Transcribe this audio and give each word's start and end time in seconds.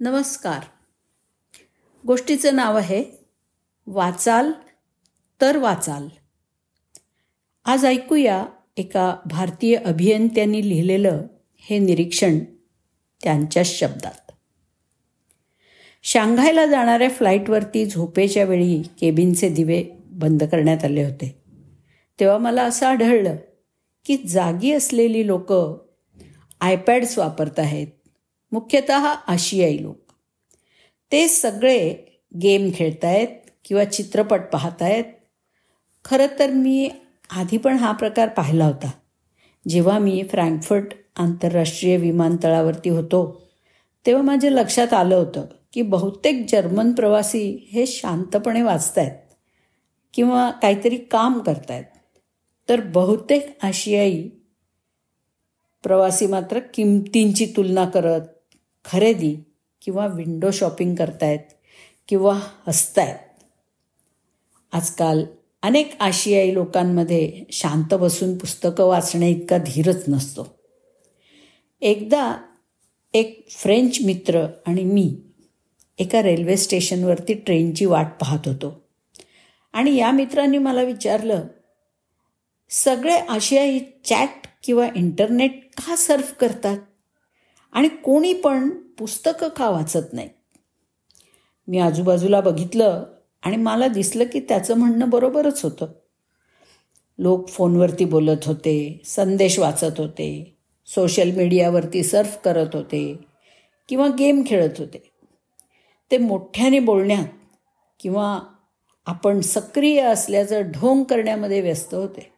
नमस्कार. 0.00 0.60
गोष्टीचं 2.06 2.56
नाव 2.56 2.76
आहे 2.76 3.04
वाचाल 3.86 4.52
तर 5.40 5.56
वाचाल. 5.56 6.08
आज 7.64 7.84
ऐकूया 7.84 8.46
एका 8.76 9.16
भारतीय 9.26 9.76
अभियंत्यांनी 9.76 10.68
लिहिलेलं 10.68 11.22
हे 11.56 11.78
निरीक्षण 11.78 12.38
त्यांच्याच 13.22 13.66
शब्दात. 13.66 14.32
शांघायला 16.02 16.66
जाणाऱ्या 16.66 17.10
फ्लाईटवरती 17.10 17.86
झोपेच्या 17.86 18.44
वेळी 18.44 18.82
केबिनचे 18.82 19.48
दिवे 19.48 19.84
बंद 20.06 20.44
करण्यात 20.44 20.84
आले 20.84 21.04
होते. 21.04 21.42
तेव्हा 22.20 22.38
मला 22.38 22.62
असं 22.62 22.86
आढळलं 22.86 23.36
की 24.04 24.16
जागी 24.16 24.72
असलेली 24.72 25.26
लोक 25.26 25.52
आयपॅड्स 26.60 27.18
वापरत 27.18 27.58
आहेत 27.58 27.88
मुख्यतः 28.54 29.06
आशियाई 29.28 29.82
लोक. 29.82 29.98
ते 31.12 31.28
सगळे 31.28 31.78
गेम 32.34 32.70
खेळत 32.74 33.04
आहेत 33.04 33.28
किंवा 33.64 33.84
चित्रपट 33.84 34.40
पाहत 34.52 34.82
आहेत 34.82 35.04
खरं 36.04 36.38
तर 36.38 36.50
मी 36.50 36.88
आधी 37.30 37.56
पण 37.56 37.76
हा 37.76 37.92
प्रकार 37.92 38.28
पाहिला 38.28 38.66
होता. 38.66 38.90
जेव्हा 39.68 39.98
मी 39.98 40.22
फ्रँकफर्ट 40.30 40.92
आंतरराष्ट्रीय 41.16 41.96
विमानतळावरती 41.96 42.90
होतो 42.90 43.20
तेव्हा 44.06 44.22
माझ्या 44.22 44.50
लक्षात 44.50 44.92
आलं 44.92 45.14
होतं 45.14 45.46
की 45.72 45.82
बहुतेक 45.82 46.44
जर्मन 46.48 46.92
प्रवासी 46.92 47.68
हे 47.72 47.86
शांतपणे 47.86 48.62
वाचत 48.62 48.98
आहेत 48.98 49.18
किंवा 50.14 50.50
काहीतरी 50.50 50.96
काम 50.96 51.38
करतायत. 51.38 51.84
तर 52.68 52.80
बहुतेक 52.80 53.58
आशियाई 53.62 54.28
प्रवासी 55.82 56.26
मात्र 56.26 56.58
किमतींची 56.74 57.46
तुलना 57.56 57.84
करत 57.84 58.20
खरेदी 58.84 59.36
किंवा 59.82 60.06
विंडो 60.06 60.50
शॉपिंग 60.50 60.94
करतायत 60.94 61.38
किंवा 62.08 62.40
हसतायत. 62.66 63.44
आजकाल 64.72 65.24
अनेक 65.62 65.92
आशियाई 66.00 66.54
लोकांमध्ये 66.54 67.44
शांत 67.52 67.94
बसून 67.94 68.38
पुस्तकं 68.38 68.84
वाचणे 68.84 69.30
इतका 69.30 69.58
धीरच 69.58 70.04
नसतो. 70.08 70.58
एकदा 71.80 72.36
एक 73.14 73.46
फ्रेंच 73.50 73.98
मित्र 74.04 74.46
आणि 74.66 74.84
मी 74.84 75.16
एका 75.98 76.22
रेल्वे 76.22 76.56
स्टेशनवरती 76.56 77.34
ट्रेनची 77.34 77.84
वाट 77.84 78.06
पाहत 78.20 78.48
होतो. 78.48 78.84
आणि 79.72 79.96
या 79.96 80.10
मित्रांनी 80.10 80.58
मला 80.58 80.82
विचारलं 80.82 81.44
सगळे 82.70 83.16
आशियाई 83.16 83.78
चॅट 84.04 84.46
किंवा 84.62 84.88
इंटरनेट 84.96 85.80
का 85.80 85.96
सर्फ 85.96 86.34
करतात? 86.34 86.78
आणि 87.74 87.88
कोणी 87.88 88.32
पण 88.32 88.70
पुस्तकं 88.70 89.48
का 89.48 89.70
वाचत 89.70 90.12
नाही? 90.12 90.28
मी 91.68 91.78
आजूबाजूला 91.78 92.40
बघितलं 92.40 93.04
आणि 93.42 93.56
मला 93.56 93.88
दिसलं 93.88 94.24
की 94.24 94.40
त्याचं 94.40 94.76
म्हणणं 94.76 95.10
बरोबरच 95.10 95.64
होतं. 95.64 95.86
लोक 97.18 97.48
फोनवरती 97.48 98.04
बोलत 98.04 98.44
होते 98.46 99.02
संदेश 99.04 99.58
वाचत 99.58 99.98
होते 99.98 100.56
सोशल 100.86 101.30
मीडियावरती 101.30 102.02
सर्फ 102.02 102.38
करत 102.44 102.66
होते 102.72 103.18
किंवा 103.88 104.08
गेम 104.18 104.42
खेळत 104.46 104.78
होते. 104.78 105.10
ते 106.10 106.18
मोठ्याने 106.18 106.78
बोलण्यात 106.78 107.26
किंवा 108.00 108.40
आपण 109.06 109.40
सक्रिय 109.40 110.00
असल्याचं 110.00 110.62
ढोंग 110.62 111.04
करण्यामध्ये 111.04 111.60
व्यस्त 111.60 111.94
होते. 111.94 112.32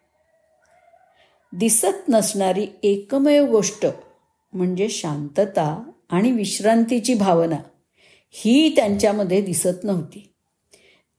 दिसत 1.52 2.08
नसणारी 2.08 2.66
एकमेव 2.82 3.46
गोष्ट 3.50 3.86
म्हणजे 4.56 4.88
शांतता 4.88 5.90
आणि 6.08 6.32
विश्रांतीची 6.32 7.14
भावना 7.14 7.56
ही 8.30 8.76
त्यांच्यामध्ये 8.76 9.40
दिसत 9.40 9.84
नव्हती. 9.84 10.32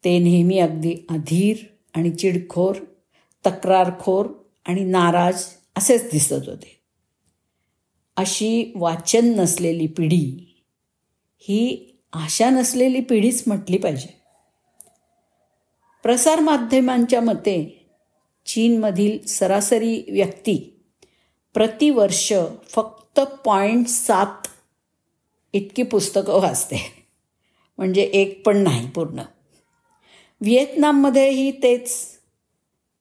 ते 0.04 0.20
नेहमी 0.20 0.60
अगदी 0.60 0.96
अधीर 1.10 1.58
आणि 1.96 2.12
चिडखोर 2.12 2.76
तक्रारखोर 3.46 4.26
आणि 4.66 4.84
नाराज 4.84 5.44
असेच 5.78 6.04
दिसत 6.12 6.34
होते. 6.34 6.80
अशी 8.18 8.72
वाचन 8.76 9.40
नसलेली 9.40 9.88
पिढी 9.88 10.56
ही 11.40 11.94
आशा 12.14 12.50
नसलेली 12.50 13.00
पिढीच 13.00 13.44
म्हटली 13.48 13.78
पाहिजे. 13.78 14.22
प्रसारमाध्यमांच्या 16.04 17.22
मते 17.22 17.86
चीनमधील 18.46 19.26
सरासरी 19.26 20.04
व्यक्ती 20.12 20.77
प्रतिवर्ष 21.58 22.34
फक्त 22.70 23.20
पॉईंट 23.20 23.88
सात 23.88 24.48
इतकी 25.54 25.84
पुस्तकं 25.84 26.42
वाचते. 26.42 27.06
म्हणजे 27.78 28.02
एक 28.02 28.46
पण 28.46 28.58
नाही 28.58 28.90
पूर्ण. 28.90 29.20
व्हिएतनाममध्येही 30.42 31.52
तेच 31.52 32.20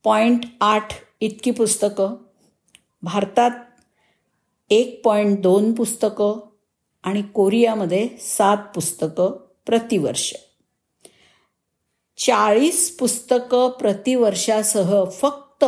पॉईंट 0.04 0.44
आठ 0.60 0.92
इतकी 1.20 1.50
पुस्तकं. 1.50 2.16
भारतात 3.02 3.50
एक 4.70 5.04
पॉईंट 5.04 5.40
दोन 5.40 5.72
पुस्तकं 5.72 6.48
आणि 7.02 7.22
कोरियामध्ये 7.22 8.08
सात 8.20 8.56
पुस्तकं 8.74 9.46
प्रतिवर्ष. 9.66 10.32
चाळीस 12.16 12.96
पुस्तकं 12.96 13.70
प्रतिवर्षासह 13.70 15.04
फक्त 15.04 15.64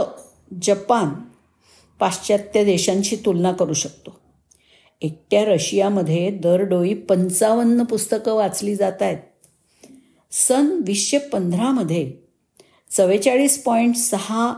जपान 0.62 1.14
पाश्चात्य 2.00 2.64
देशांशी 2.64 3.16
तुलना 3.16 3.52
करू 3.52 3.72
शकतो. 3.72 4.18
एकट्या 5.02 5.44
रशियामध्ये 5.44 6.30
दरडोई 6.30 6.94
पंचावन्न 6.94 7.84
पुस्तकं 7.84 8.34
वाचली 8.34 8.74
जात 8.76 9.02
आहेत 9.02 9.18
सन 10.32 10.70
वीसशे 10.86 11.18
पंधरामध्ये 11.18 12.12
चव्वेचाळीस 12.90 13.62
पॉईंट 13.62 13.96
सहा 13.96 14.52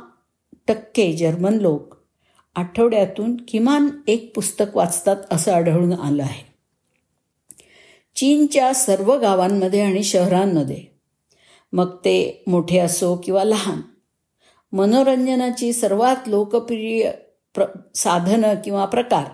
टक्के 0.69 1.13
जर्मन 1.13 1.55
लोक 1.55 1.95
आठवड्यातून 2.57 3.37
किमान 3.49 3.89
एक 4.07 4.33
पुस्तक 4.35 4.77
वाचतात 4.77 5.17
असं 5.31 5.53
आढळून 5.53 5.93
आलं 5.93 6.23
आहे. 6.23 6.45
चीनच्या 8.17 8.73
सर्व 8.75 9.19
गावांमध्ये 9.19 9.81
आणि 9.81 10.03
शहरांमध्ये 10.03 10.85
मग 11.73 11.97
ते 11.97 12.45
मोठे 12.47 12.79
असो 12.79 13.17
किंवा 13.17 13.45
लहान 13.45 13.81
मनोरंजनाची 14.73 15.73
सर्वात 15.73 16.29
लोकप्रिय 16.29 17.11
प्र 17.55 17.65
साधनं 17.95 18.55
किंवा 18.65 18.85
प्रकार. 18.85 19.25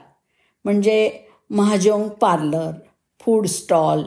म्हणजे 0.65 1.21
महाजोंग 1.51 2.09
पार्लर 2.09 2.71
फूड 3.21 3.47
स्टॉल 3.47 4.03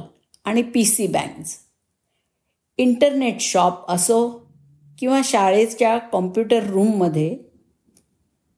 आणि 0.46 0.62
P 0.62 0.86
C 0.86 1.08
banks. 1.08 1.58
Internet 2.78 3.40
shop 3.40 3.92
असो 3.92 4.52
किंवा 5.00 5.22
शाळेच्या 5.24 5.98
कॉम्प्युटर 5.98 6.64
रूममध्ये 6.64 7.38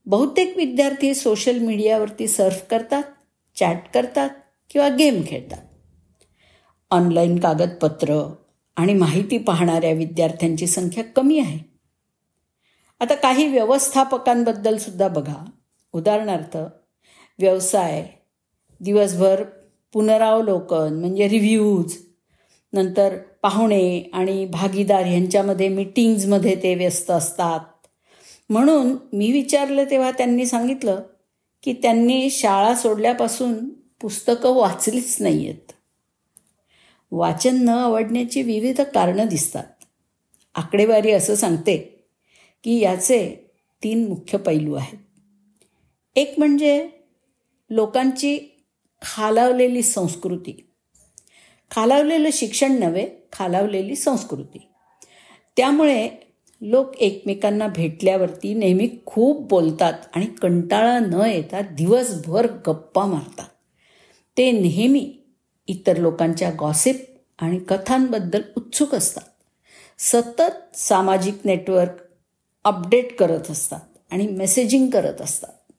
बहुतेक 0.05 0.57
विद्यार्थी 0.57 1.13
सोशल 1.13 1.59
मीडियावरती 1.59 2.27
सर्फ 2.27 2.63
करतात 2.69 3.03
चॅट 3.55 3.77
करतात 3.93 4.29
किंवा 4.69 4.89
गेम 4.89 5.21
खेळतात. 5.27 5.61
ऑनलाईन 6.91 7.39
कागदपत्र 7.39 8.33
आणि 8.75 8.93
माहिती 8.93 9.37
पाहणाऱ्या 9.37 9.91
विद्यार्थ्यांची 9.91 10.67
संख्या 10.67 11.03
कमी 11.03 11.39
आहे. 11.39 11.70
आता 13.01 13.15
काही 13.15 13.47
व्यवस्थापकांबद्दल 13.47 14.77
सुद्धा 14.77 15.07
बघा. 15.07 15.45
उदाहरणार्थ 15.93 16.57
व्यवसाय 17.39 18.07
दिवसभर 18.79 19.43
पुनरावलोकन 19.93 20.99
म्हणजे 20.99 21.29
रिव्ह्यूज 21.29 21.93
नंतर 22.73 23.17
पाहुणे 23.41 24.09
आणि 24.13 24.45
भागीदार 24.45 25.03
ह्यांच्यामध्ये 25.03 25.69
मिटिंग्जमध्ये 25.69 26.55
ते 26.55 26.75
व्यस्त 26.75 27.11
असतात. 27.11 27.59
म्हणून 28.49 28.97
मी 29.13 29.31
विचारलं 29.31 29.83
तेव्हा 29.83 30.11
त्यांनी 30.11 30.45
सांगितलं 30.45 31.01
की 31.63 31.73
त्यांनी 31.73 32.29
शाळा 32.29 32.75
सोडल्यापासून 32.75 33.69
पुस्तकं 34.01 34.55
वाचलीच 34.55 35.17
नाही 35.19 35.47
आहेत 35.47 35.71
वाचन 37.11 37.65
न 37.65 37.69
आवडण्याची 37.69 38.41
विविध 38.41 38.81
कारणं 38.81 39.27
दिसतात. 39.27 39.63
आकडेवारी 40.55 41.11
असं 41.11 41.35
सांगते. 41.35 42.00
की 42.63 42.79
याचे 42.79 43.51
तीन 43.83 44.07
मुख्य 44.07 44.37
पैलू 44.37 44.73
आहेत. 44.73 44.97
एक 46.15 46.33
म्हणजे 46.37 46.89
लोकांची 47.69 48.39
खालावलेली 49.01 49.81
संस्कृती. 49.81 50.67
खालावलेलं 51.71 52.29
शिक्षण 52.33 52.79
नव्हे 52.79 53.09
खालावलेली 53.33 53.95
संस्कृती. 53.95 54.67
त्यामुळे 55.57 56.09
लोक 56.61 56.95
एकमेकांना 56.95 57.67
भेटल्यावरती 57.67 58.53
नेहमी 58.53 58.89
खूप 59.05 59.47
बोलतात 59.47 59.93
आणि 60.15 60.25
कंटाळा 60.25 60.99
न 60.99 61.13
येता 61.13 61.61
दिवसभर 61.61 62.47
गप्पा 62.67 63.05
मारतात. 63.05 63.47
ते 64.37 64.51
नेहमी 64.51 65.17
इतर 65.67 65.97
लोकांच्या 65.97 66.51
गॉसिप 66.59 66.95
आणि 67.39 67.59
कथांबद्दल 67.59 68.41
उत्सुक 68.57 68.95
असतात. 68.95 69.23
सतत 69.99 70.77
सामाजिक 70.77 71.33
नेटवर्क 71.45 72.10
अपडेट 72.63 73.15
करत 73.19 73.51
असतात 73.51 73.79
आणि 74.11 74.27
मेसेजिंग 74.27 74.89
करत 74.89 75.21
असतात. 75.21 75.73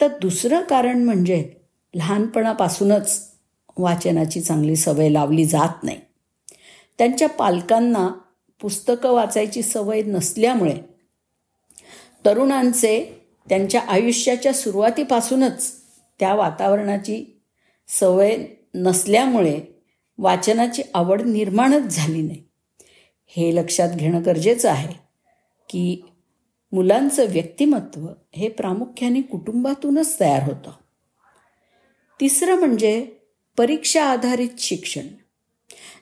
तर 0.00 0.08
दुसरं 0.18 0.62
कारण 0.62 1.04
म्हणजे 1.04 1.50
लहानपणापासूनच 1.94 3.32
वाचनाची 3.78 4.40
चांगली 4.40 4.76
सवय 4.76 5.08
लावली 5.08 5.44
जात 5.44 5.84
नाही. 5.84 6.00
त्यांच्या 6.98 7.28
पालकांना 7.28 8.08
पुस्तकं 8.60 9.12
वाचायची 9.12 9.62
सवय 9.62 10.02
नसल्यामुळे 10.02 10.74
तरुणांचे 12.26 13.22
त्यांच्या 13.48 13.80
आयुष्याच्या 13.80 14.52
सुरुवातीपासूनच 14.52 15.72
त्या 16.18 16.34
वातावरणाची 16.34 17.40
सवय 17.88 18.46
नसल्यामुळे 18.74 19.60
वाचनाची 20.18 20.82
आवड 20.94 21.22
निर्माणच 21.22 21.82
झाली 21.82 22.22
नाही. 22.22 22.42
हे 23.26 23.56
लक्षात 23.56 23.88
घेणं 23.88 24.24
गरजेचं 24.24 24.70
आहे. 24.70 25.05
की 25.68 26.02
मुलांचं 26.72 27.26
व्यक्तिमत्व 27.28 28.06
हे 28.34 28.48
प्रामुख्याने 28.48 29.20
कुटुंबातूनच 29.20 30.20
तयार 30.20 30.42
होतं. 30.42 30.70
तिसरं 32.20 32.54
म्हणजे 32.54 33.12
परीक्षा 33.58 34.04
आधारित 34.04 34.48
शिक्षण 34.58 35.06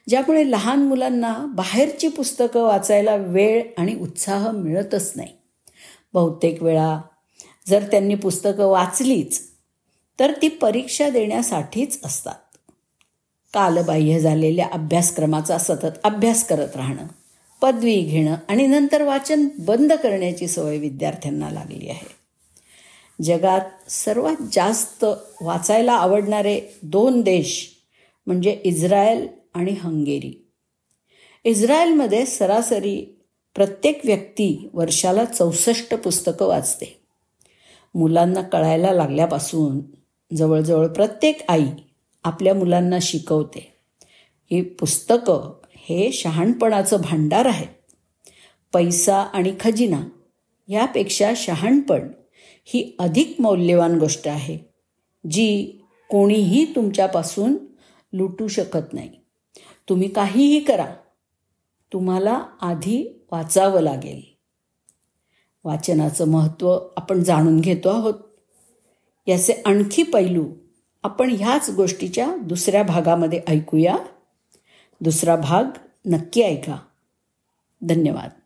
ज्यामुळे 0.09 0.51
लहान 0.51 0.89
मुलांना 0.89 1.47
बाहेरची 1.47 2.09
पुस्तकं 2.09 2.63
वाचायला 2.63 3.17
वेळ 3.17 3.63
आणि 3.79 3.95
उत्साह 3.95 4.51
मिळतच 4.51 5.13
नाही. 5.17 5.33
बहुतेक 6.15 6.63
वेळा 6.63 7.01
जर 7.67 7.83
त्यांनी 7.91 8.15
पुस्तकं 8.15 8.67
वाचलीच 8.67 9.43
तर 10.19 10.33
ती 10.43 10.49
परीक्षा 10.49 11.09
देण्यासाठीच 11.09 12.01
असतात. 12.05 12.35
कालबाह्य 13.55 14.19
झालेल्या 14.19 14.69
अभ्यासक्रमाचा 14.73 15.59
सतत 15.59 15.99
अभ्यास 16.05 16.49
करत 16.49 16.77
राहणं 16.77 17.07
पदवी 17.65 18.01
घेणं 18.01 18.35
आणि 18.49 18.67
नंतर 18.67 19.03
वाचन 19.03 19.49
बंद 19.59 19.93
करण्याची 19.93 20.49
सवय 20.49 20.79
विद्यार्थ्यांना 20.79 21.51
लागली 21.51 21.89
आहे. 21.89 22.25
जगात 23.23 23.91
सर्वात 23.91 24.37
जास्त 24.53 25.05
वाचायला 25.41 25.93
आवडणारे 25.93 26.61
दोन 26.83 27.21
देश 27.21 27.71
म्हणजे 28.27 28.61
इस्रायल 28.65 29.29
आणि 29.55 29.71
हंगेरी. 29.71 30.47
इस्रायलमध्ये 31.45 32.27
सरासरी 32.27 33.19
प्रत्येक 33.55 34.01
व्यक्ती 34.05 34.69
वर्षाला 34.73 35.25
चौसष्ट 35.25 35.95
पुस्तकं 35.95 36.47
वाचते. 36.47 37.01
मुलांना 37.95 38.43
कळायला 38.43 38.93
लागल्यापासून 38.93 39.81
जवळजवळ 40.37 40.87
प्रत्येक 40.87 41.39
आई 41.49 41.67
आपल्या 42.25 42.55
मुलांना 42.55 42.99
शिकवते. 43.03 43.75
ही 44.51 44.63
पुस्तकं 44.63 45.64
हे 45.89 46.13
शहाणपणाचं 46.13 46.97
भांडार 47.01 47.47
आहे. 47.47 47.67
पैसा 48.73 49.17
आणि 49.17 49.55
खजिना 49.61 50.03
यापेक्षा 50.69 51.33
शहाणपण 51.37 52.09
ही 52.65 52.97
अधिक 52.99 53.37
मौल्यवान 53.39 53.99
गोष्ट 53.99 54.29
आहे 54.29 54.59
जी 55.31 55.81
कोणीही 56.11 56.65
तुमच्यापासून 56.65 57.57
लुटू 58.13 58.49
शकत 58.49 58.93
नाही. 58.93 59.11
तुम्ही 59.89 60.09
काहीही 60.09 60.61
करा 60.61 60.95
तुम्हाला 61.93 62.45
आधी 62.61 63.25
वाचावं 63.33 63.81
लागेल. 63.81 64.23
वाचनाचं 65.65 66.29
महत्त्व 66.29 66.79
आपण 66.97 67.23
जाणून 67.23 67.61
घेतो 67.61 67.89
आहोत. 67.89 68.15
याचे 69.27 69.53
आणखी 69.53 70.03
पैलू 70.03 70.47
आपण 71.03 71.31
ह्याच 71.39 71.71
गोष्टीच्या 71.71 72.37
दुसऱ्या 72.37 72.83
भागामध्ये 72.83 73.41
ऐकूया. 73.49 73.97
दुसरा 75.03 75.37
भाग 75.37 75.65
नक्की 76.07 76.41
ऐका. 76.41 76.79
धन्यवाद. 77.85 78.44